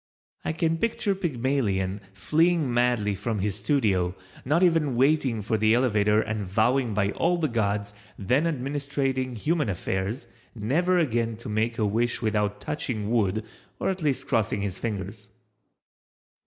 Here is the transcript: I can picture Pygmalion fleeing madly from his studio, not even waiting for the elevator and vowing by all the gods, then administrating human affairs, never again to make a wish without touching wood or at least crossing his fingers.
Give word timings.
I 0.43 0.51
can 0.51 0.79
picture 0.79 1.13
Pygmalion 1.13 2.01
fleeing 2.11 2.73
madly 2.73 3.13
from 3.13 3.37
his 3.37 3.53
studio, 3.59 4.15
not 4.43 4.63
even 4.63 4.95
waiting 4.95 5.43
for 5.43 5.59
the 5.59 5.75
elevator 5.75 6.21
and 6.21 6.43
vowing 6.43 6.95
by 6.95 7.11
all 7.11 7.37
the 7.37 7.47
gods, 7.47 7.93
then 8.17 8.47
administrating 8.47 9.35
human 9.35 9.69
affairs, 9.69 10.25
never 10.55 10.97
again 10.97 11.37
to 11.37 11.49
make 11.49 11.77
a 11.77 11.85
wish 11.85 12.19
without 12.19 12.59
touching 12.59 13.11
wood 13.11 13.45
or 13.79 13.89
at 13.89 14.01
least 14.01 14.27
crossing 14.27 14.61
his 14.61 14.79
fingers. 14.79 15.27